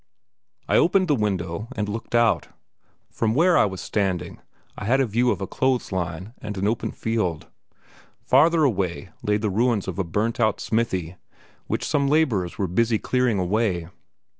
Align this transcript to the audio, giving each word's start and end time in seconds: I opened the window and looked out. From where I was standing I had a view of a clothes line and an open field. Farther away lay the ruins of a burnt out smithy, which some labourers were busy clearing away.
I 0.67 0.77
opened 0.77 1.07
the 1.07 1.13
window 1.15 1.67
and 1.75 1.87
looked 1.87 2.15
out. 2.15 2.47
From 3.11 3.35
where 3.35 3.55
I 3.55 3.65
was 3.65 3.81
standing 3.81 4.39
I 4.75 4.85
had 4.85 4.99
a 4.99 5.05
view 5.05 5.29
of 5.29 5.41
a 5.41 5.45
clothes 5.45 5.91
line 5.91 6.33
and 6.39 6.57
an 6.57 6.67
open 6.67 6.89
field. 6.91 7.45
Farther 8.25 8.63
away 8.63 9.11
lay 9.21 9.37
the 9.37 9.51
ruins 9.51 9.87
of 9.87 9.99
a 9.99 10.03
burnt 10.03 10.39
out 10.39 10.59
smithy, 10.59 11.17
which 11.67 11.85
some 11.87 12.07
labourers 12.07 12.57
were 12.57 12.65
busy 12.65 12.97
clearing 12.97 13.37
away. 13.37 13.89